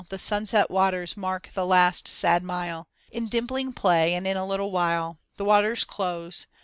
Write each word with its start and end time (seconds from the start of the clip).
The 0.09 0.17
sunset 0.17 0.71
waters 0.71 1.15
mark 1.15 1.51
the 1.53 1.63
last 1.63 2.07
sad 2.07 2.41
mile 2.43 2.87
In 3.11 3.27
dimpling 3.29 3.71
play 3.73 4.15
and 4.15 4.25
in 4.25 4.35
a 4.35 4.47
little 4.47 4.71
while 4.71 5.19
The 5.37 5.45
waters 5.45 5.83
close. 5.83 6.47